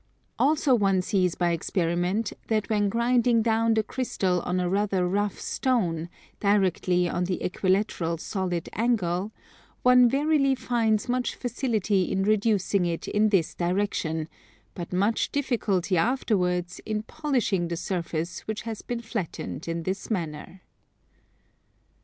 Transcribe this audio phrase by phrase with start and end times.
[0.39, 5.39] Also one sees by experiment that when grinding down the crystal on a rather rough
[5.39, 9.31] stone, directly on the equilateral solid angle,
[9.83, 14.27] one verily finds much facility in reducing it in this direction,
[14.73, 20.63] but much difficulty afterwards in polishing the surface which has been flattened in this manner.